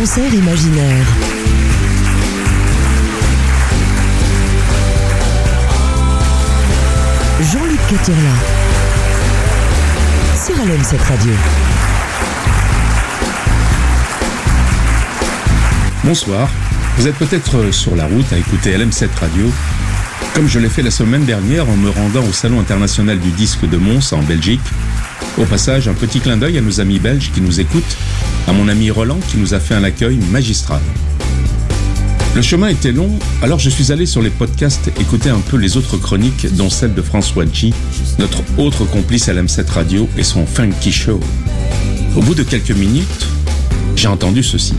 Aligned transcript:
concert 0.00 0.32
imaginaire. 0.32 1.06
Jean-Luc 7.52 7.80
Caturla. 7.90 8.20
Sur 10.42 10.54
LM7 10.54 10.96
Radio. 11.06 11.32
Bonsoir. 16.02 16.48
Vous 16.96 17.06
êtes 17.06 17.16
peut-être 17.16 17.70
sur 17.70 17.94
la 17.94 18.06
route 18.06 18.32
à 18.32 18.38
écouter 18.38 18.78
LM7 18.78 19.08
Radio, 19.20 19.52
comme 20.34 20.48
je 20.48 20.60
l'ai 20.60 20.70
fait 20.70 20.80
la 20.80 20.90
semaine 20.90 21.26
dernière 21.26 21.68
en 21.68 21.76
me 21.76 21.90
rendant 21.90 22.24
au 22.24 22.32
Salon 22.32 22.58
international 22.58 23.18
du 23.18 23.32
disque 23.32 23.68
de 23.68 23.76
Mons 23.76 24.14
en 24.14 24.22
Belgique. 24.22 24.62
Au 25.36 25.44
passage, 25.44 25.88
un 25.88 25.94
petit 25.94 26.20
clin 26.20 26.38
d'œil 26.38 26.56
à 26.56 26.62
nos 26.62 26.80
amis 26.80 26.98
belges 26.98 27.30
qui 27.34 27.42
nous 27.42 27.60
écoutent, 27.60 27.96
à 28.50 28.52
mon 28.52 28.66
ami 28.66 28.90
Roland 28.90 29.20
qui 29.28 29.36
nous 29.36 29.54
a 29.54 29.60
fait 29.60 29.74
un 29.74 29.84
accueil 29.84 30.18
magistral. 30.32 30.80
Le 32.34 32.42
chemin 32.42 32.66
était 32.66 32.90
long, 32.90 33.08
alors 33.42 33.60
je 33.60 33.70
suis 33.70 33.92
allé 33.92 34.06
sur 34.06 34.22
les 34.22 34.30
podcasts 34.30 34.90
écouter 35.00 35.30
un 35.30 35.38
peu 35.38 35.56
les 35.56 35.76
autres 35.76 35.96
chroniques, 35.98 36.52
dont 36.56 36.68
celle 36.68 36.92
de 36.92 37.00
François 37.00 37.44
G, 37.52 37.72
notre 38.18 38.42
autre 38.58 38.84
complice 38.86 39.28
à 39.28 39.34
l'M7 39.34 39.70
Radio 39.70 40.08
et 40.18 40.24
son 40.24 40.46
Funky 40.46 40.90
Show. 40.90 41.20
Au 42.16 42.22
bout 42.22 42.34
de 42.34 42.42
quelques 42.42 42.72
minutes, 42.72 43.28
j'ai 43.94 44.08
entendu 44.08 44.42
ceci. 44.42 44.74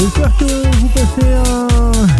J'espère 0.00 0.36
que 0.38 0.76
vous 0.76 0.88
passez 0.88 1.34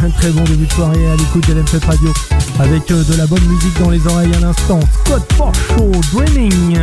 un, 0.04 0.10
très 0.10 0.30
bon 0.30 0.44
début 0.44 0.66
de 0.66 0.72
soirée 0.72 1.10
à 1.10 1.16
l'écoute 1.16 1.48
de 1.48 1.54
l'M7 1.54 1.84
Radio 1.86 2.12
avec 2.58 2.90
euh, 2.90 3.04
de 3.04 3.16
la 3.16 3.26
bonne 3.26 3.44
musique 3.44 3.78
dans 3.80 3.90
les 3.90 4.04
oreilles 4.06 4.34
à 4.34 4.40
l'instant. 4.40 4.80
Scott 5.04 5.22
Show 5.36 5.90
Dreaming. 6.12 6.78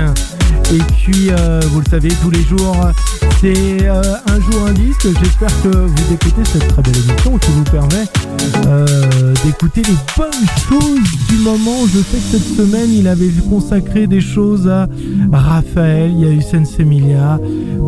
Et 0.73 0.79
puis, 0.97 1.29
euh, 1.29 1.59
vous 1.69 1.79
le 1.79 1.85
savez, 1.89 2.09
tous 2.21 2.29
les 2.29 2.41
jours, 2.41 2.75
c'est 3.39 3.83
euh, 3.83 4.01
un 4.27 4.39
jour 4.39 4.67
un 4.67 4.73
disque. 4.73 5.07
J'espère 5.21 5.61
que 5.61 5.67
vous 5.67 6.13
écoutez 6.13 6.43
cette 6.45 6.67
très 6.67 6.81
belle 6.81 6.97
émission 6.97 7.37
qui 7.37 7.51
vous 7.51 7.63
permet 7.63 8.05
d'écouter 9.43 9.81
les 9.83 9.97
bonnes 10.17 10.47
choses 10.69 11.27
du 11.29 11.37
moment. 11.37 11.85
Je 11.87 11.99
sais 11.99 12.17
que 12.17 12.37
cette 12.37 12.57
semaine, 12.57 12.91
il 12.91 13.07
avait 13.07 13.29
consacré 13.49 14.07
des 14.07 14.21
choses 14.21 14.67
à 14.67 14.87
Raphaël, 15.31 16.11
il 16.11 16.21
y 16.21 16.25
a 16.25 16.31
eu 16.31 16.41
Sensemilia, 16.41 17.39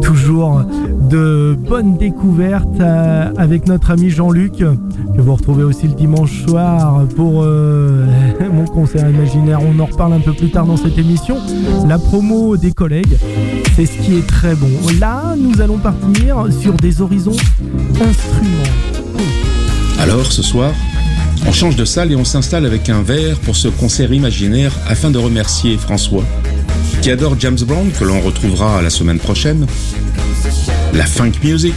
toujours 0.02 0.64
de 0.98 1.58
bonnes 1.58 1.98
découvertes 1.98 2.80
euh, 2.80 3.31
avec 3.38 3.67
notre 3.67 3.92
ami 3.92 4.09
Jean-Luc, 4.09 4.58
que 4.58 5.22
vous 5.22 5.36
retrouvez 5.36 5.64
aussi 5.64 5.88
le 5.88 5.94
dimanche 5.94 6.45
soir 6.45 7.06
pour 7.16 7.44
euh, 7.44 8.06
mon 8.52 8.66
concert 8.66 9.09
imaginaire. 9.09 9.59
On 9.62 9.80
en 9.80 9.86
reparle 9.86 10.14
un 10.14 10.20
peu 10.20 10.34
plus 10.34 10.50
tard 10.50 10.66
dans 10.66 10.78
cette 10.78 10.98
émission. 10.98 11.38
La 11.88 11.98
promo 11.98 12.58
des 12.58 12.72
collègues, 12.72 13.18
c'est 13.75 13.86
ce 13.86 13.98
qui 14.00 14.18
est 14.18 14.28
très 14.28 14.56
bon. 14.56 14.70
Là, 15.00 15.36
nous 15.38 15.62
allons 15.62 15.78
partir 15.78 16.48
sur 16.59 16.73
des 16.73 17.02
horizons 17.02 17.38
instruments. 18.02 18.64
Alors, 20.00 20.31
ce 20.31 20.44
soir, 20.44 20.72
on 21.48 21.52
change 21.52 21.75
de 21.75 21.86
salle 21.86 22.12
et 22.12 22.16
on 22.16 22.25
s'installe 22.25 22.66
avec 22.66 22.90
un 22.90 23.02
verre 23.02 23.38
pour 23.40 23.56
ce 23.56 23.68
concert 23.68 24.12
imaginaire 24.14 24.73
afin 24.88 25.12
de 25.12 25.18
remercier 25.18 25.78
François, 25.78 26.23
qui 27.02 27.12
adore 27.12 27.36
James 27.40 27.58
Brown, 27.66 27.90
que 27.98 28.03
l'on 28.03 28.22
retrouvera 28.22 28.81
la 28.81 28.90
semaine 28.90 29.20
prochaine, 29.20 29.66
la 30.94 31.06
funk 31.06 31.34
music, 31.44 31.76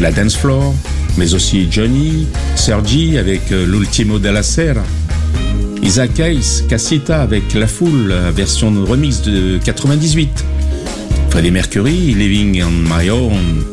la 0.00 0.10
dance 0.10 0.36
floor, 0.36 0.74
mais 1.16 1.34
aussi 1.34 1.68
Johnny, 1.70 2.26
Sergi 2.56 3.18
avec 3.18 3.52
euh, 3.52 3.66
l'Ultimo 3.66 4.18
della 4.18 4.42
Sera, 4.42 4.82
Isaac 5.82 6.18
Hayes, 6.18 6.64
Casita 6.68 7.22
avec 7.22 7.54
La 7.54 7.66
Foule, 7.66 8.14
version 8.34 8.72
remix 8.84 9.22
de 9.22 9.58
98, 9.64 10.44
Freddie 11.30 11.50
Mercury, 11.50 12.14
Living 12.14 12.62
on 12.62 12.70
My 12.70 13.10
Own, 13.10 13.64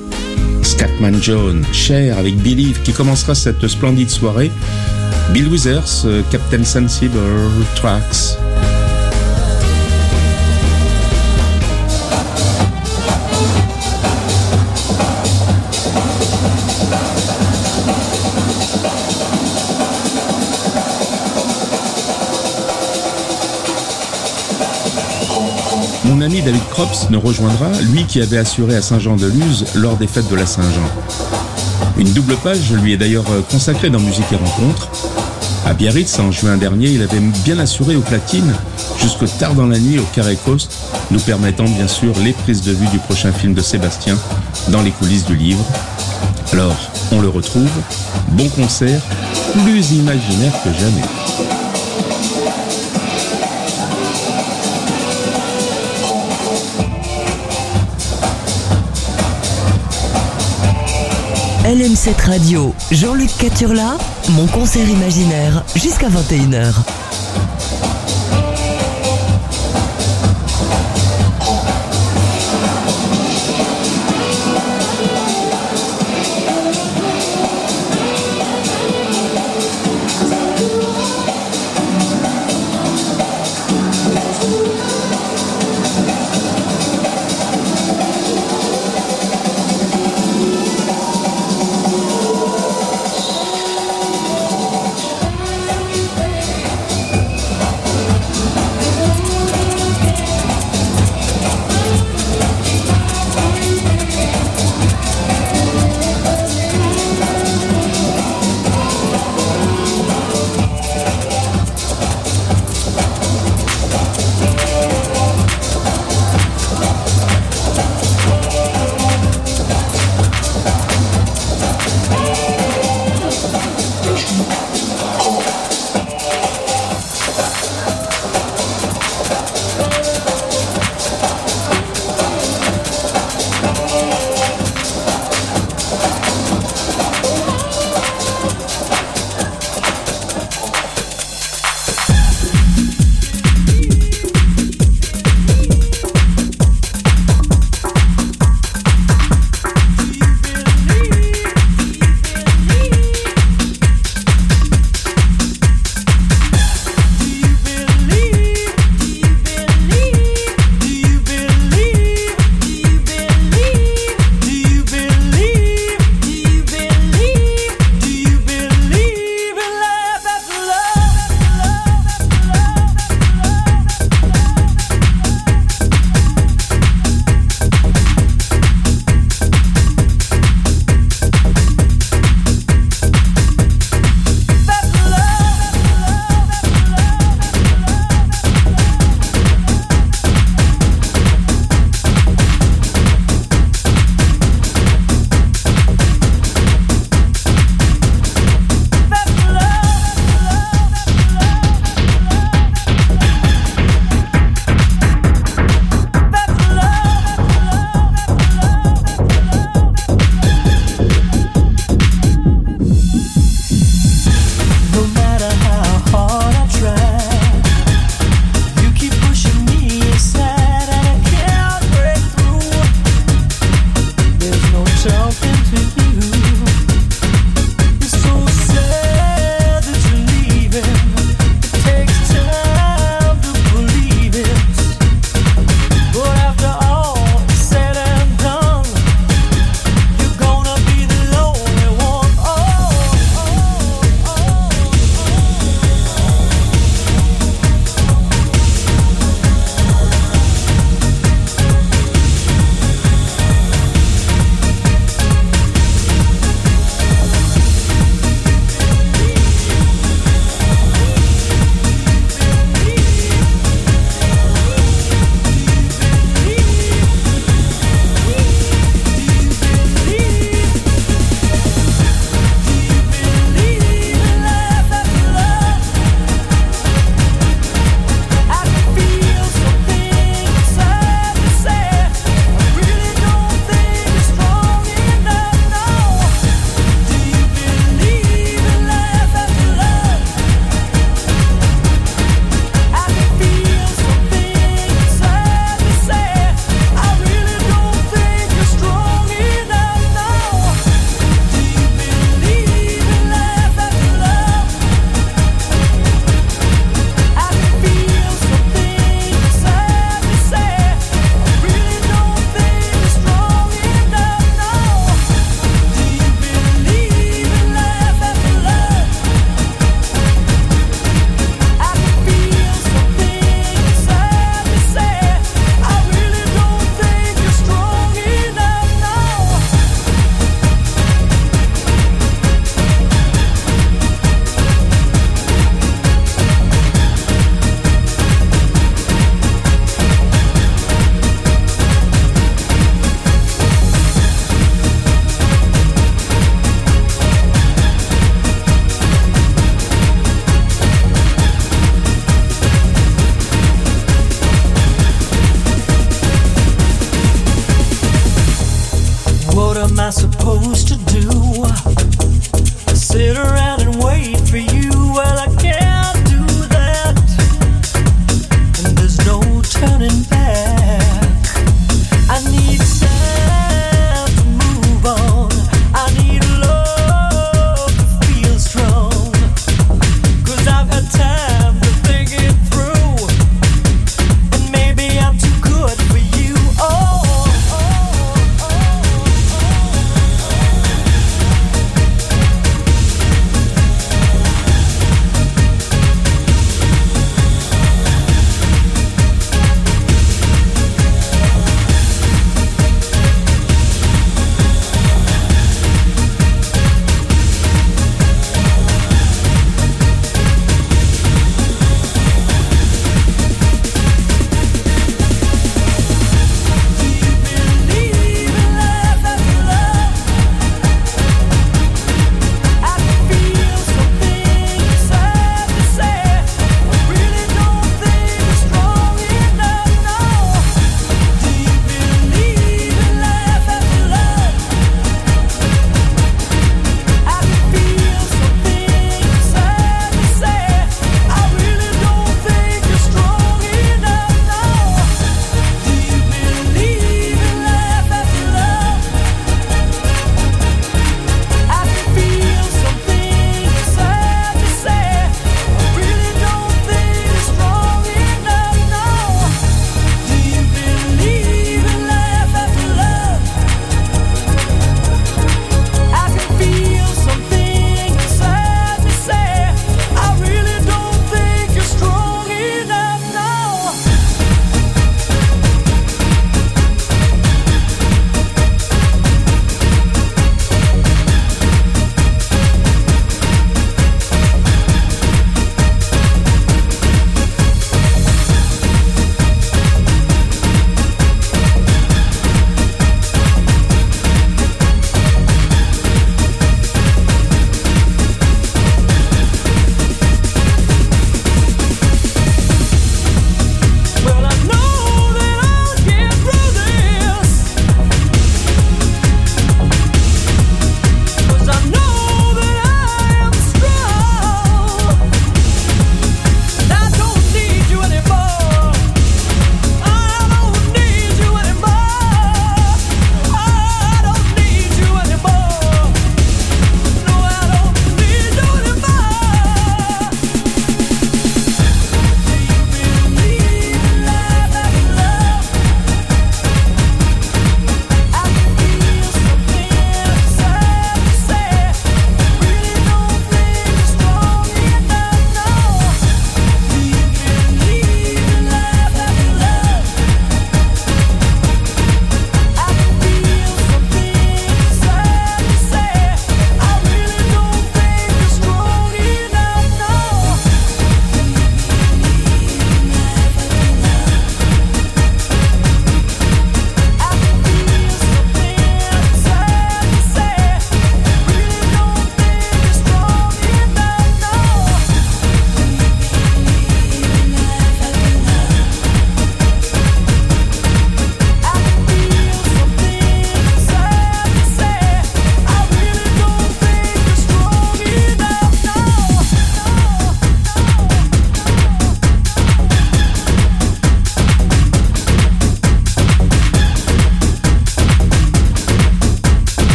Scatman 0.62 1.22
John, 1.22 1.64
Cher 1.72 2.18
avec 2.18 2.36
Believe 2.38 2.82
qui 2.84 2.92
commencera 2.92 3.36
cette 3.36 3.68
splendide 3.68 4.10
soirée, 4.10 4.52
Bill 5.34 5.48
Withers, 5.48 6.04
euh, 6.06 6.22
Captain 6.32 6.64
Sensible, 6.64 7.18
Tracks. 7.76 8.38
Ami 26.22 26.42
David 26.42 26.62
Crops 26.70 27.10
nous 27.10 27.20
rejoindra, 27.20 27.68
lui 27.92 28.06
qui 28.06 28.22
avait 28.22 28.38
assuré 28.38 28.76
à 28.76 28.82
Saint-Jean-de-Luz 28.82 29.66
lors 29.76 29.98
des 29.98 30.08
fêtes 30.08 30.30
de 30.30 30.36
la 30.36 30.46
Saint-Jean. 30.46 30.90
Une 31.98 32.12
double 32.12 32.36
page 32.36 32.72
lui 32.74 32.94
est 32.94 32.98
d'ailleurs 32.98 33.26
consacrée 33.50 33.90
dans 33.90 34.00
Musique 34.00 34.32
et 34.32 34.36
Rencontres. 34.36 34.90
À 35.66 35.74
Biarritz, 35.74 36.20
en 36.20 36.32
juin 36.32 36.58
dernier, 36.58 36.90
il 36.90 37.02
avait 37.02 37.20
bien 37.44 37.58
assuré 37.60 37.96
aux 37.96 38.02
platines 38.02 38.54
jusque 39.00 39.26
tard 39.40 39.56
dans 39.56 39.66
la 39.66 39.80
nuit 39.80 40.00
au 40.00 40.06
Carré 40.14 40.38
Coast, 40.46 40.72
nous 41.10 41.20
permettant 41.20 41.66
bien 41.66 41.88
sûr 41.88 42.14
les 42.24 42.34
prises 42.34 42.62
de 42.62 42.72
vue 42.72 42.88
du 42.88 43.00
prochain 43.00 43.32
film 43.32 43.54
de 43.54 43.62
Sébastien 43.62 44.18
dans 44.68 44.82
les 44.82 44.92
coulisses 44.92 45.26
du 45.26 45.36
livre. 45.36 45.66
Alors, 46.54 46.76
on 47.12 47.22
le 47.22 47.30
retrouve, 47.30 47.72
bon 48.30 48.48
concert, 48.50 49.02
plus 49.64 49.92
imaginaire 49.92 50.54
que 50.64 50.70
jamais. 50.74 51.61
LM7 61.64 62.26
Radio, 62.26 62.74
Jean-Luc 62.90 63.30
Caturla, 63.38 63.96
mon 64.30 64.48
concert 64.48 64.90
imaginaire 64.90 65.64
jusqu'à 65.76 66.10
21h. 66.10 67.01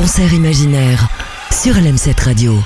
concert 0.00 0.32
imaginaire 0.32 1.08
sur 1.50 1.74
LM7 1.74 2.22
Radio. 2.22 2.62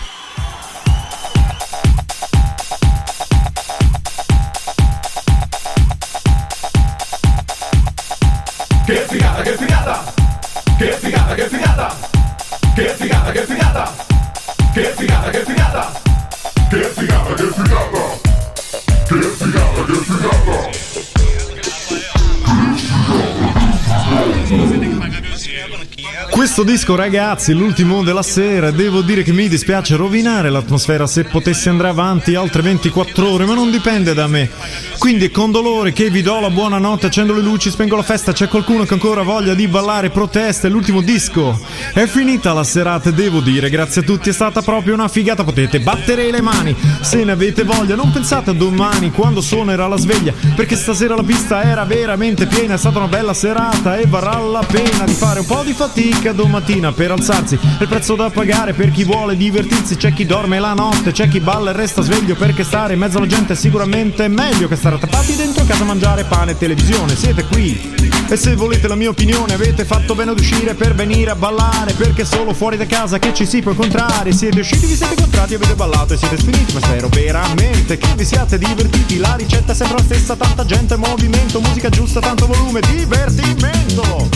Questo 26.31 26.63
disco 26.63 26.95
ragazzi, 26.95 27.53
l'ultimo 27.53 28.03
della 28.03 28.23
sera, 28.23 28.71
devo 28.71 29.01
dire 29.01 29.23
che 29.23 29.33
mi 29.33 29.49
dispiace 29.49 29.97
rovinare 29.97 30.51
l'atmosfera 30.51 31.07
se 31.07 31.25
potessi 31.25 31.69
andare 31.69 31.89
avanti 31.89 32.35
altre 32.35 32.63
24 32.63 33.31
ore, 33.31 33.47
ma 33.47 33.55
non 33.55 33.71
dipende 33.71 34.13
da 34.13 34.27
me. 34.27 34.51
Quindi 34.99 35.31
con 35.31 35.51
dolore 35.51 35.93
che 35.93 36.11
vi 36.11 36.21
do 36.21 36.41
la 36.41 36.51
buonanotte, 36.51 37.07
accendo 37.07 37.33
le 37.33 37.41
luci, 37.41 37.71
spengo 37.71 37.97
la 37.97 38.03
festa, 38.03 38.33
c'è 38.33 38.49
qualcuno 38.49 38.85
che 38.85 38.95
ancora 38.95 39.23
voglia 39.23 39.55
di 39.55 39.69
ballare, 39.69 40.11
protesta, 40.11 40.69
è 40.69 40.71
l'ultimo 40.71 41.01
disco. 41.01 41.59
È 41.93 42.07
finita 42.07 42.53
la 42.53 42.65
serata, 42.65 43.11
devo 43.11 43.41
dire, 43.41 43.71
grazie 43.71 44.03
a 44.03 44.05
tutti, 44.05 44.29
è 44.31 44.33
stata 44.33 44.63
proprio 44.63 44.95
una 44.95 45.09
figata, 45.09 45.45
potete 45.45 45.81
battere 45.81 46.31
le 46.31 46.41
mani 46.41 46.75
se 47.01 47.25
ne 47.25 47.33
avete 47.33 47.63
voglia, 47.63 47.95
non 47.95 48.11
pensate 48.11 48.51
a 48.51 48.55
domani 48.55 49.11
quando 49.11 49.41
suonerà 49.41 49.87
la 49.87 49.97
sveglia, 49.97 50.33
perché 50.57 50.77
stasera 50.77 51.15
la 51.15 51.23
pista 51.23 51.63
era 51.63 51.85
veramente 51.85 52.47
piena, 52.47 52.75
è 52.75 52.79
stata 52.79 52.99
una 52.99 53.09
bella 53.09 53.35
serata 53.35 53.97
e 53.97 54.07
varrà 54.07 54.39
la 54.39 54.65
pena 54.67 55.05
di 55.05 55.13
fare 55.13 55.41
un 55.41 55.47
po' 55.47 55.63
di 55.65 55.73
fatica 55.73 56.02
domattina 56.33 56.93
per 56.93 57.11
alzarsi, 57.11 57.57
è 57.57 57.83
il 57.83 57.89
prezzo 57.89 58.15
da 58.15 58.31
pagare 58.31 58.73
per 58.73 58.91
chi 58.91 59.05
vuole 59.05 59.37
divertirsi, 59.37 59.97
c'è 59.97 60.13
chi 60.13 60.27
dorme 60.27 60.61
la 60.61 60.75
notte, 60.75 61.11
c'è 61.11 61.29
chi 61.29 61.41
balla 61.41 61.71
e 61.71 61.73
resta 61.73 62.03
sveglio 62.03 62.37
perché 62.37 62.63
stare 62.63 62.93
in 62.93 63.01
mezzo 63.01 63.19
alla 63.19 63.27
gente 63.27 63.55
è 63.55 63.57
sicuramente 63.57 64.29
meglio 64.29 64.69
che 64.69 64.77
stare 64.77 64.93
stare 64.93 64.99
tappati 64.99 65.37
dentro 65.37 65.65
casa 65.65 65.83
a 65.83 65.87
mangiare 65.87 66.25
pane 66.25 66.53
e 66.53 66.59
televisione. 66.59 67.17
Siete 67.17 67.45
qui. 67.45 67.95
E 68.29 68.37
se 68.37 68.55
volete 68.55 68.89
la 68.89 68.95
mia 68.95 69.11
opinione, 69.11 69.55
avete 69.55 69.85
fatto 69.85 70.15
bene 70.15 70.31
ad 70.31 70.39
uscire 70.39 70.75
per 70.75 70.95
venire 70.95 71.31
a 71.31 71.35
ballare. 71.35 71.93
Perché 71.93 72.25
solo 72.25 72.53
fuori 72.53 72.77
da 72.77 72.87
casa 72.87 73.19
che 73.19 73.33
ci 73.35 73.47
si 73.47 73.61
può 73.61 73.73
incontrare. 73.73 74.33
Siete 74.33 74.61
usciti, 74.61 74.87
vi 74.87 74.97
siete 74.97 75.15
incontrati, 75.15 75.55
avete 75.55 75.75
ballato 75.75 76.15
e 76.15 76.17
siete 76.17 76.39
sfiniti. 76.39 76.75
Ma 76.75 76.81
spero 76.81 77.09
veramente 77.09 77.99
che 77.99 78.09
vi 78.17 78.25
siate 78.25 78.59
divertiti. 78.59 79.19
La 79.19 79.35
ricetta 79.37 79.73
è 79.73 79.75
sempre 79.75 79.97
la 79.99 80.03
stessa, 80.03 80.37
tanta 80.37 80.65
gente, 80.65 80.97
movimento, 80.97 81.61
musica 81.61 81.89
giusta, 81.89 82.21
tanto 82.21 82.47
volume, 82.47 82.81
divertimento. 82.81 84.29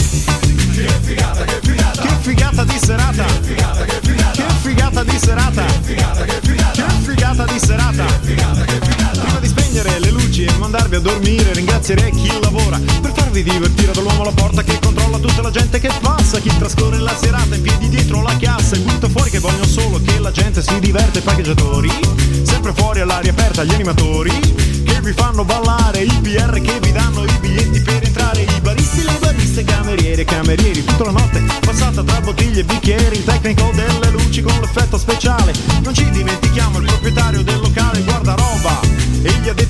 Che 0.77 0.87
figata, 1.01 1.43
che 1.43 1.59
figata. 1.63 2.01
Che 2.03 2.15
figata 2.21 2.63
di 2.63 2.77
serata. 2.77 3.25
Che 3.25 4.43
figata, 4.61 5.03
di 5.03 5.17
serata. 5.17 5.65
Che 5.65 6.83
figata, 7.01 7.45
di 7.45 7.59
serata. 7.59 8.05
Prima 8.21 9.39
di 9.39 9.56
spegnere 9.67 9.99
le 9.99 10.11
luci 10.11 10.45
e 10.45 10.57
mandarvi 10.57 10.95
a 10.95 10.99
dormire, 10.99 11.53
ringrazierei 11.53 12.11
chi 12.11 12.31
lavora 12.41 12.79
per 13.01 13.11
farvi 13.13 13.43
divertire 13.43 13.91
dall'uomo 13.91 14.21
alla 14.21 14.31
porta 14.31 14.63
che 14.63 14.79
controlla 14.79 15.17
tutta 15.17 15.41
la 15.41 15.51
gente 15.51 15.79
che 15.79 15.89
passa, 15.99 16.39
chi 16.39 16.49
trascorre 16.57 16.97
la 16.99 17.15
serata 17.15 17.55
in 17.55 17.61
piedi 17.61 17.89
dietro 17.89 18.21
la 18.21 18.33
chiassa, 18.37 18.75
e 18.75 18.79
butto 18.79 19.09
fuori 19.09 19.29
che 19.29 19.39
vogliono 19.39 19.65
solo 19.65 19.99
che 20.01 20.19
la 20.19 20.31
gente 20.31 20.61
si 20.61 20.79
diverte, 20.79 21.21
pageggiatori, 21.21 21.91
sempre 22.43 22.73
fuori 22.73 23.01
all'aria 23.01 23.31
aperta 23.31 23.63
gli 23.63 23.73
animatori 23.73 24.31
che 24.85 25.01
vi 25.01 25.11
fanno 25.11 25.43
ballare, 25.43 26.01
i 26.03 26.19
PR 26.21 26.61
che 26.61 26.79
vi 26.79 26.91
danno 26.91 27.23
i 27.23 27.37
biglietti 27.39 27.81
per 27.81 28.03
entrare, 28.03 28.41
i 28.41 28.61
baristi, 28.61 29.03
le 29.03 29.17
bariste, 29.19 29.63
cameriere, 29.65 30.23
camerieri, 30.23 30.83
tutta 30.83 31.03
la 31.03 31.11
notte 31.11 31.43
passata 31.59 32.03
tra 32.03 32.21
bottiglie 32.21 32.61
e 32.61 32.63
bicchieri, 32.63 33.17
il 33.17 33.23
tecnico 33.25 33.69
delle 33.73 34.09
luci 34.11 34.41
con 34.41 34.57
l'effetto 34.61 34.97
speciale, 34.97 35.51
non 35.81 35.93
ci 35.93 36.09
dimentichiamo 36.09 36.79
il 36.79 36.85
proprietario 36.85 37.43
del 37.43 37.59
locale, 37.59 38.03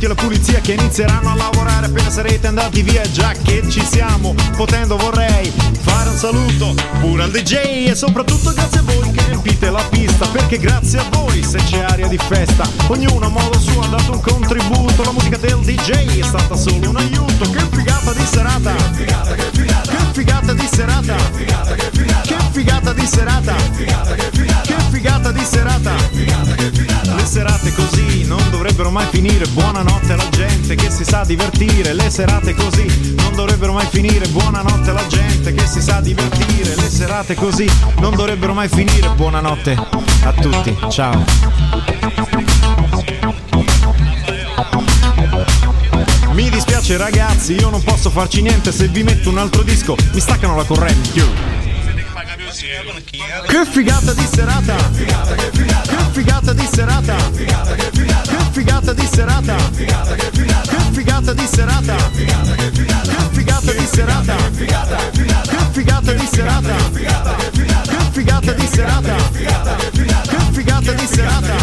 e 0.08 0.12
alla 0.12 0.16
pulizia 0.16 0.60
che 0.62 0.74
inizieranno 0.74 1.32
a 1.32 1.36
lavorare 1.36 1.88
appena 1.88 2.10
sarete 2.10 2.48
andati 2.48 2.82
via. 2.82 3.02
Già 3.12 3.34
che 3.44 3.64
ci 3.70 3.84
siamo 3.86 4.34
potendo 4.56 4.96
vorrei 4.96 5.52
fare 5.82 6.10
un 6.10 6.18
saluto 6.18 6.74
pure 7.00 7.24
al 7.24 7.32
DJ 7.32 7.90
e 7.90 7.96
soprattutto 7.96 8.54
grazie 8.54 8.80
a 8.80 8.84
voi 8.84 9.12
che 9.12 9.24
riempite 9.26 9.70
la 9.70 9.84
pista 9.90 10.26
perché 10.28 10.58
grazie 10.58 11.00
a 11.00 11.06
voi 11.12 11.44
se 11.44 11.58
c'è 11.58 11.80
aria 11.80 12.08
di 12.08 12.18
festa 12.18 12.68
ognuno 12.88 13.26
a 13.26 13.30
modo 13.30 13.60
suo 13.60 13.82
ha 13.82 13.88
dato 13.88 14.14
un 14.14 14.22
contributo. 14.22 15.04
La 15.04 15.12
musica 15.12 15.38
del 15.38 15.60
DJ 15.60 16.20
è 16.20 16.24
stata 16.24 16.56
solo 16.56 16.90
un 16.90 16.98
aiuto. 16.98 17.50
Che 17.50 17.68
figata 17.72 18.14
di 18.14 18.26
serata! 18.26 18.74
Che 18.74 18.94
figata 18.94 19.36
che 19.36 19.50
figata! 19.52 19.92
Che 19.92 19.98
figata 20.14 20.54
di 20.54 20.68
serata! 20.72 21.16
Che 21.16 21.34
figata 21.34 21.76
che 21.76 21.90
figata 21.92 22.22
che 22.22 22.36
figata 22.52 22.94
di 22.94 23.06
serata! 23.06 23.56
Che 23.56 23.74
figata 23.74 24.16
che 24.16 24.30
figata 24.32 24.87
figata 25.08 25.32
di 25.32 25.46
serata. 25.46 25.96
Figata 26.12 26.56
figata 26.74 27.16
le 27.16 27.26
serate 27.26 27.74
così 27.74 28.26
non 28.26 28.42
dovrebbero 28.50 28.92
mai 28.92 29.08
finire. 29.10 29.46
Buonanotte 29.48 30.12
alla 30.12 30.28
gente 30.30 30.76
che 30.76 30.92
si 30.92 31.06
sa 31.06 31.24
divertire. 31.24 31.94
Le 31.94 32.10
serate 32.10 32.54
così 32.54 33.16
non 33.16 33.34
dovrebbero 33.34 33.72
mai 33.72 33.88
finire. 33.90 34.28
Buonanotte 34.28 34.90
alla 34.90 35.08
gente 35.08 35.54
che 35.54 35.66
si 35.66 35.82
sa 35.82 36.02
divertire. 36.02 36.76
Le 36.76 36.90
serate 36.90 37.36
così 37.36 37.70
non 38.00 38.16
dovrebbero 38.16 38.54
mai 38.54 38.68
finire. 38.68 39.10
Buonanotte 39.16 39.78
a 40.24 40.34
tutti. 40.34 40.76
Ciao. 40.90 41.24
Mi 46.34 46.50
dispiace 46.50 46.98
ragazzi, 46.98 47.54
io 47.54 47.70
non 47.70 47.82
posso 47.82 48.10
farci 48.10 48.42
niente. 48.42 48.74
Se 48.74 48.90
vi 48.90 49.04
metto 49.04 49.30
un 49.30 49.38
altro 49.38 49.64
disco, 49.64 49.96
mi 50.12 50.20
staccano 50.20 50.56
la 50.58 50.66
corrente. 50.66 51.57
Che 52.28 53.66
figata 53.72 54.14
di 54.14 54.28
serata! 54.30 54.76
Che 54.76 55.06
figata, 56.12 56.52
di 56.52 56.68
serata! 56.70 57.16
Che 57.32 57.48
figata 58.52 58.94
di 58.94 59.08
serata! 59.08 59.56
Che 59.56 59.72
figata, 59.72 60.16
che 60.16 60.30
figata! 60.34 60.76
Che 60.76 60.92
figata 60.92 61.34
di 61.34 61.48
serata! 61.48 61.96
Che 61.96 62.26
figata, 63.32 63.72
di 63.72 63.88
serata! 63.88 64.36
Che 64.36 64.68
figata, 65.72 66.12
di 66.12 66.28
serata! 66.28 66.76
Che 66.76 67.12
figata, 67.32 67.32
di 67.32 67.48
serata! 67.48 67.56
Che 67.86 68.00
figata, 68.12 68.54
di 68.54 68.68
serata! 68.68 69.16
Che 69.32 70.44
figata, 70.52 70.92
di 70.92 71.08
serata! 71.08 71.58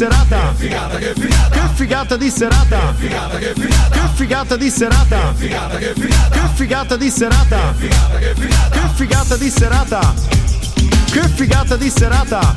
serata! 0.00 0.54
Che 0.56 0.66
figata, 1.74 2.16
di 2.16 2.30
serata! 2.30 2.94
Che 2.98 3.06
figata, 3.06 3.36
che 3.36 3.52
figata! 4.14 4.56
Di 4.56 4.70
serata! 4.70 5.34
Che 5.36 5.44
figata, 5.44 5.76
che! 5.76 5.92
Che 5.92 6.48
figata 6.54 6.96
di 6.96 7.10
serata! 7.10 7.74
Che 7.76 7.84
figata, 7.84 8.18
che 8.18 8.34
figata! 8.34 8.70
Che 8.70 8.88
figata 8.94 9.36
di 9.36 9.50
serata! 9.50 10.14
Che 11.12 11.28
figata 11.34 11.76
di 11.76 11.90
serata! 11.90 12.54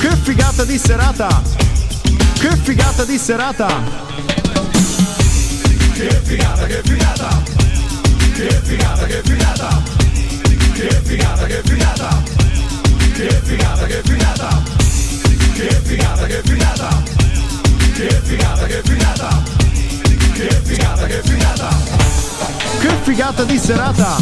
Che 0.00 0.16
figata 0.22 0.64
di 0.64 0.78
serata! 0.78 1.42
Che 2.38 2.56
figata 2.62 3.04
di 3.04 3.18
serata! 3.18 3.68
Che 5.92 6.20
figata, 6.24 6.66
che 6.66 6.80
figata! 6.82 7.42
Che 8.32 8.60
figata, 8.64 9.04
che 9.04 9.20
figata! 9.22 9.82
Che 10.72 11.00
figata, 11.04 11.44
che 11.44 11.62
figata! 11.62 12.22
Che 13.12 13.40
figata, 13.44 13.84
che 13.84 14.00
figata! 14.02 14.77
Che 15.58 15.68
figata, 15.82 16.24
che 16.26 16.40
figata. 16.44 17.02
Che 17.92 18.20
figata, 18.22 18.66
che 18.66 18.80
figata. 18.84 19.42
Che 20.32 20.60
figata, 20.62 21.06
che 21.06 21.20
figata. 21.24 21.68
Che 22.78 22.88
figata 23.02 23.42
di 23.42 23.58
serata. 23.58 24.16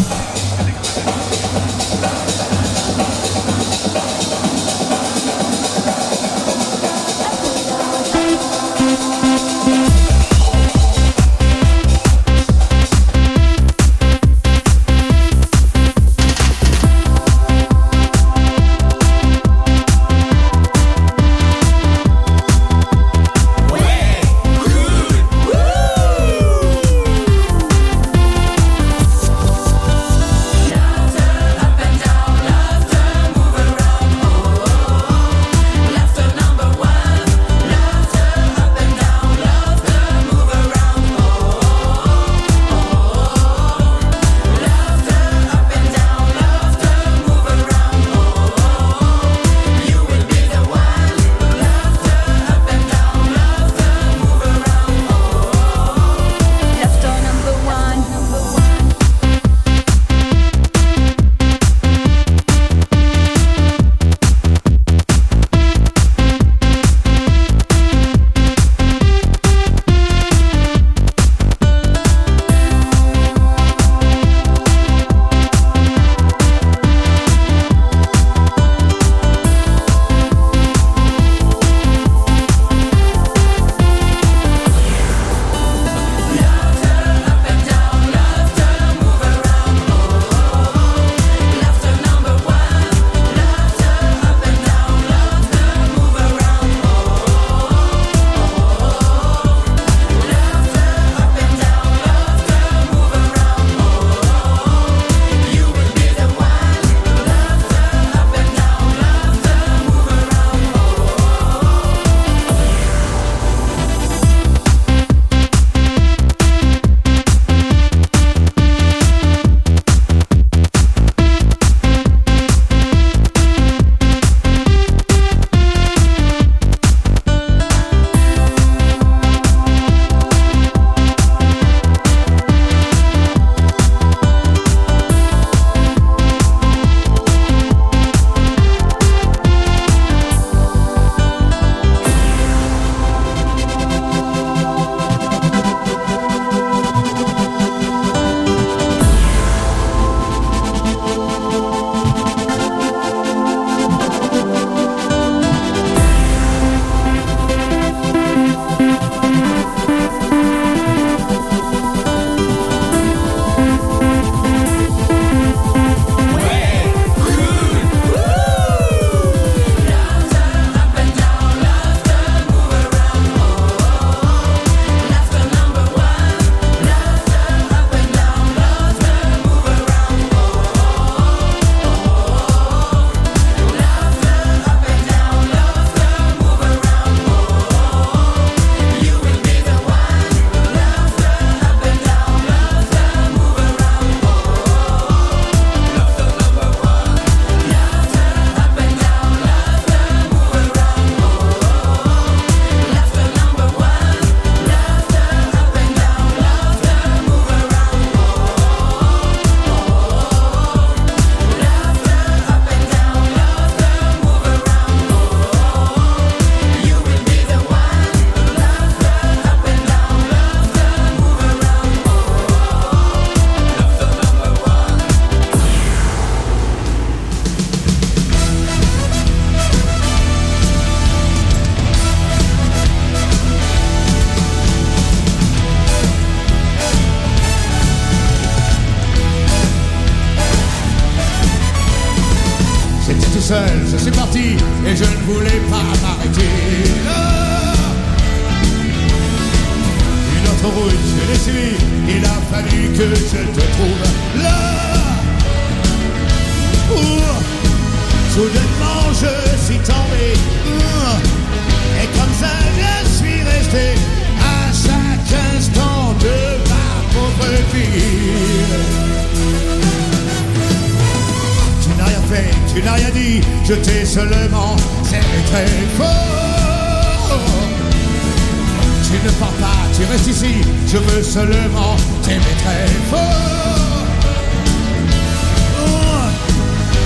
se 281.37 281.43
levant, 281.43 281.97
t'aimais 282.23 282.59
très 282.65 282.87
fort. 283.11 284.07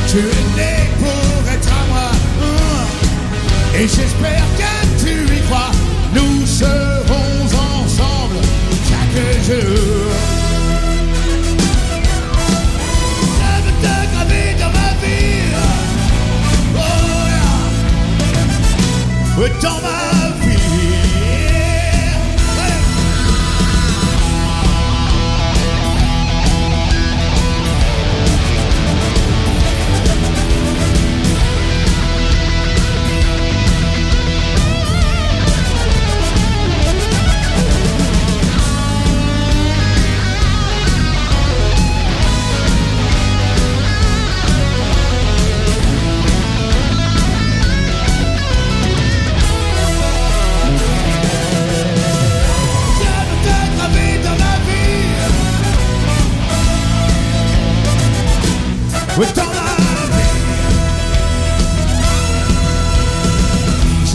Tu 0.06 0.18
es 0.18 0.44
né 0.56 0.74
pour 1.00 1.52
être 1.52 1.68
à 1.68 1.82
moi, 1.90 2.10
et 3.74 3.86
j'espère 3.88 4.44
que 4.60 4.72
tu 5.02 5.12
y 5.36 5.40
crois. 5.48 5.72
Nous 6.14 6.46
serons 6.46 7.44
ensemble 7.82 8.40
chaque 8.88 9.20
jour. 9.46 10.10
Dans 19.62 19.80
ma 19.82 19.88
oh 19.88 19.99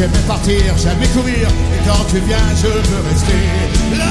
J'aimais 0.05 0.27
partir, 0.27 0.77
j'aimais 0.77 1.07
courir 1.07 1.47
Et 1.47 1.87
quand 1.87 2.03
tu 2.07 2.19
viens 2.19 2.37
je 2.55 2.67
veux 2.67 3.09
rester 3.09 3.33
là. 3.97 4.05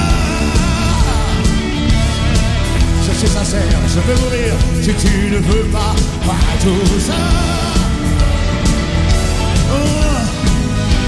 Je 3.07 3.17
suis 3.17 3.27
sincère, 3.29 3.79
je 3.87 3.99
veux 4.01 4.19
mourir 4.19 4.53
Si 4.81 4.93
tu 4.93 5.29
ne 5.31 5.37
veux 5.37 5.63
pas, 5.71 5.95
pas 6.25 6.35
tout 6.61 6.99
ça. 6.99 7.13
Oh, 9.71 10.17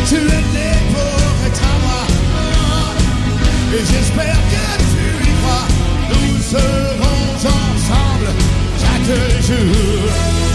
tu 0.08 0.16
es 0.16 0.20
né 0.20 0.72
pour 0.94 1.48
être 1.48 1.64
à 1.64 1.80
moi. 1.84 2.04
Et 3.74 3.80
j'espère 3.80 4.40
que 4.54 4.68
tu 4.94 5.30
y 5.30 5.34
crois. 5.42 5.68
Nous 6.12 6.42
serons 6.42 7.36
ensemble 7.36 8.30
chaque 8.80 9.46
jour. 9.46 10.47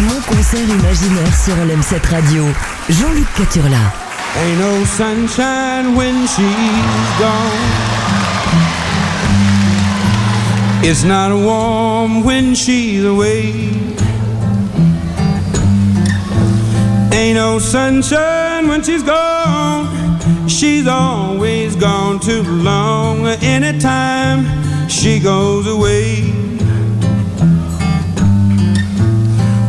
Mon 0.00 0.20
concert 0.28 0.58
imaginaire 0.58 1.34
sur 1.34 1.54
LM7 1.54 2.06
Radio. 2.10 2.44
Jean-Luc 2.90 3.26
Caturla. 3.34 3.92
Ain't 4.38 4.58
no 4.58 4.84
sunshine 4.84 5.94
when 5.96 6.26
she's 6.26 7.18
gone. 7.18 7.96
It's 10.82 11.02
not 11.02 11.32
warm 11.32 12.22
when 12.24 12.54
she's 12.54 13.04
away. 13.04 13.70
Ain't 17.12 17.36
no 17.36 17.58
sunshine 17.58 18.68
when 18.68 18.82
she's 18.82 19.02
gone. 19.02 19.88
She's 20.46 20.86
always 20.86 21.74
gone 21.74 22.20
too 22.20 22.42
long. 22.42 23.26
Anytime 23.40 24.44
she 24.88 25.18
goes 25.18 25.66
away. 25.66 26.55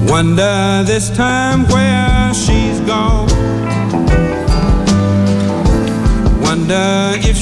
Wonder 0.10 0.84
this 0.86 1.10
time 1.10 1.68
where 1.68 2.34
she's 2.34 2.80
gone. 2.82 3.28
Wonder 6.42 7.12
if 7.30 7.37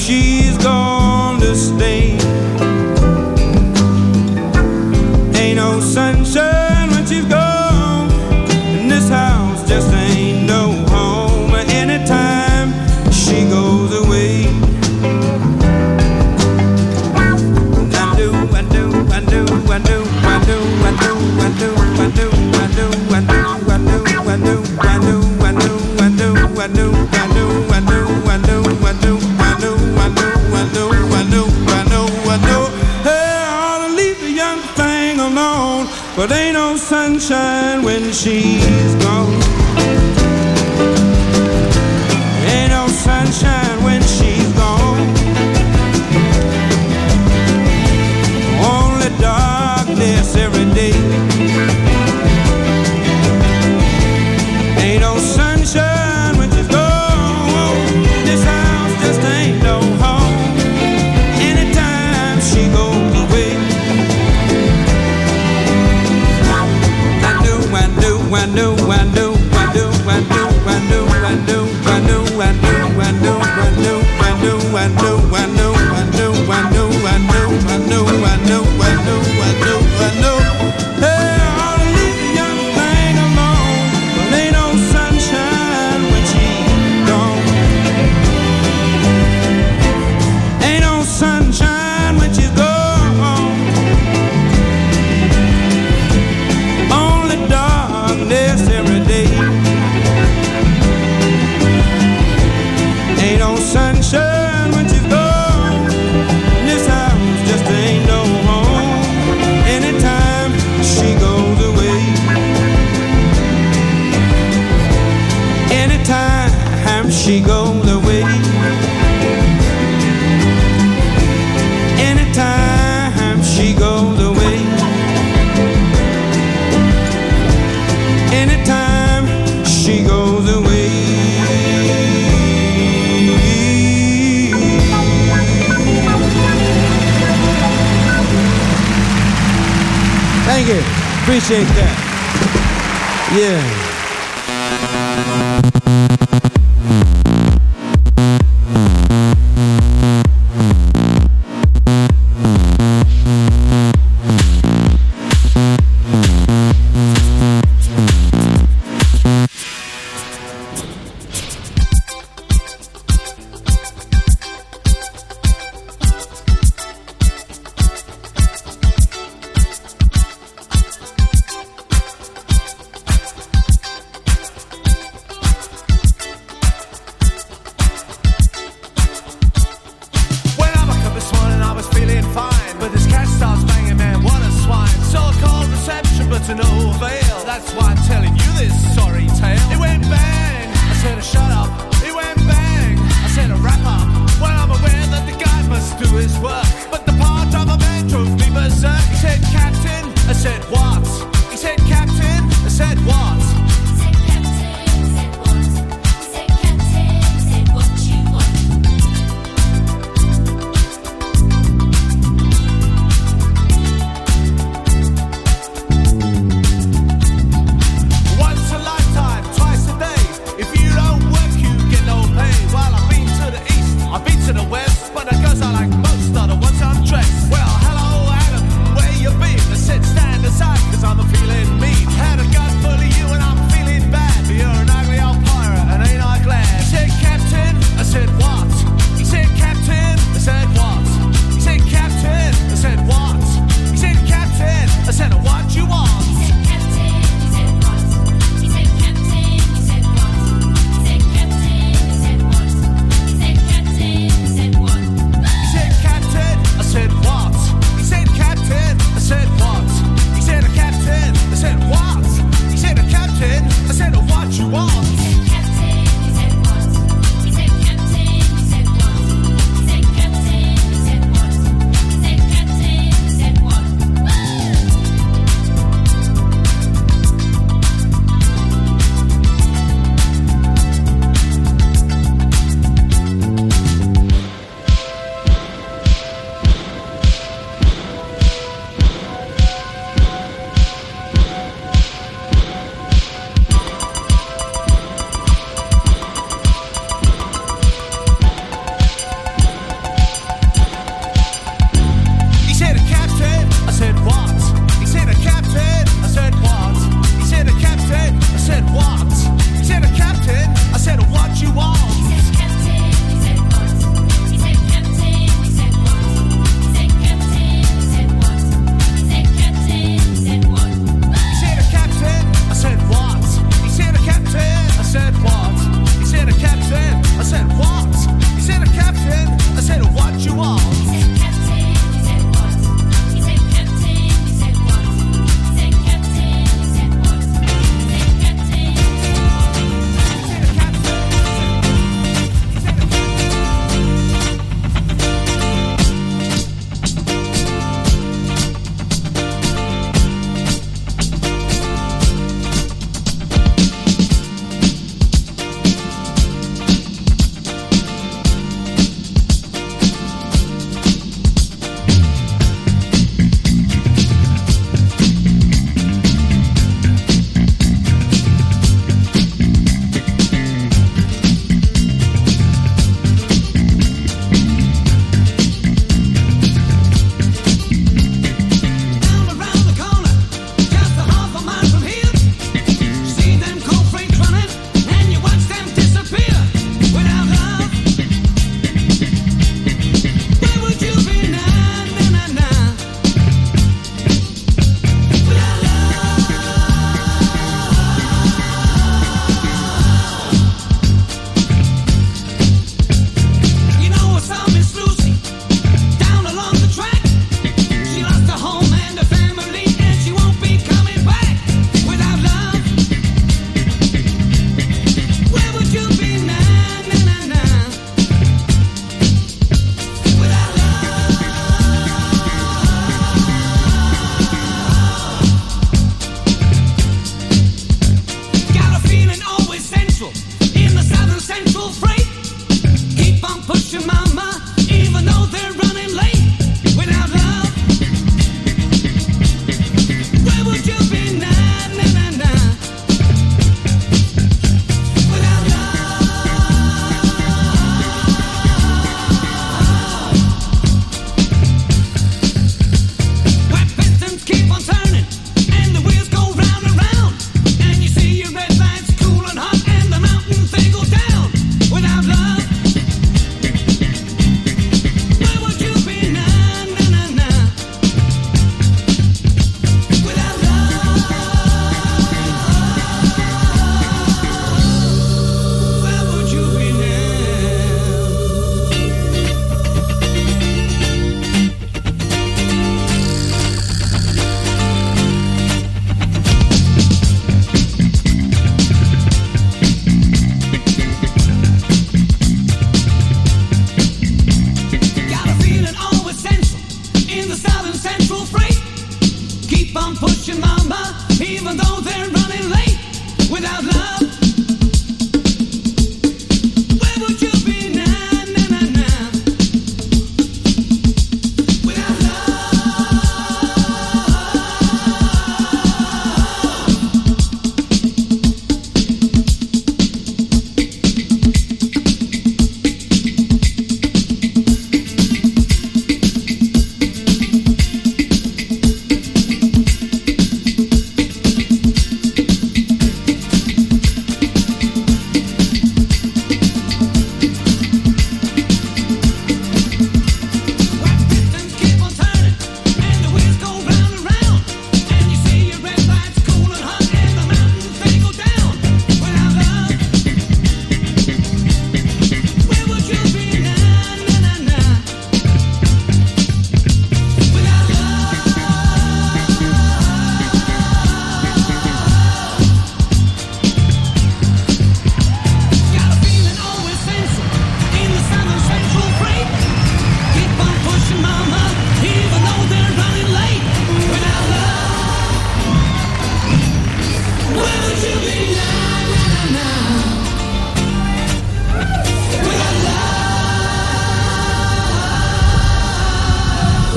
But 36.16 36.32
ain't 36.32 36.54
no 36.54 36.76
sunshine 36.76 37.84
when 37.84 38.10
she's 38.10 38.94
gone. 39.04 39.34
Ain't 42.48 42.70
no 42.70 42.88
sunshine. 42.88 43.65
and 74.86 74.98
do 74.98 75.16
and 75.34 75.55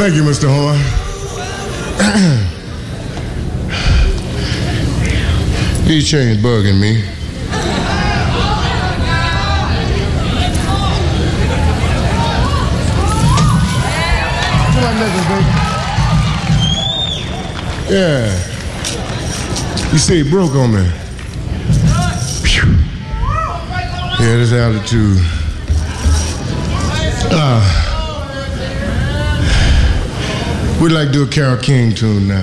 Thank 0.10 0.24
you, 0.24 0.28
Mr. 0.28 0.50
Horn. 0.50 0.80
These 5.88 6.10
chains 6.10 6.38
bugging 6.40 6.82
me. 6.82 7.04
Yeah. 17.88 18.34
You 19.92 20.00
see, 20.00 20.22
it 20.22 20.32
broke 20.32 20.56
on 20.56 20.74
me. 20.74 20.92
Yeah, 24.20 24.38
this 24.38 24.54
altitude. 24.54 25.20
Ah. 27.32 27.86
Uh, 27.86 27.89
We'd 30.82 30.94
like 30.94 31.08
to 31.08 31.12
do 31.12 31.24
a 31.24 31.28
Carol 31.28 31.58
King 31.58 31.94
tune 31.94 32.30
now. 32.30 32.42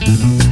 Mm-hmm. 0.00 0.47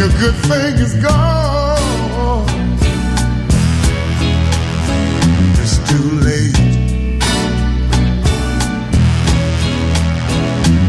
your 0.00 0.08
good 0.18 0.34
thing 0.48 0.78
is 0.78 0.94
gone. 0.94 2.46
It's 5.60 5.76
too 5.90 6.08
late. 6.26 6.58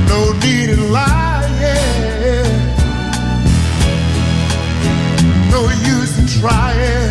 No 0.07 0.31
need 0.43 0.69
in 0.69 0.93
lying. 0.93 2.53
No 5.51 5.61
use 5.91 6.17
in 6.17 6.27
trying. 6.39 7.10